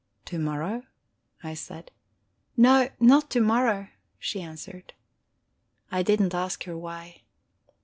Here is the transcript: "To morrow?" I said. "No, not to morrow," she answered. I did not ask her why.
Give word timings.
"To 0.25 0.39
morrow?" 0.39 0.81
I 1.43 1.53
said. 1.53 1.91
"No, 2.57 2.89
not 2.99 3.29
to 3.29 3.39
morrow," 3.39 3.89
she 4.17 4.41
answered. 4.41 4.93
I 5.91 6.01
did 6.01 6.19
not 6.19 6.33
ask 6.33 6.63
her 6.63 6.75
why. 6.75 7.21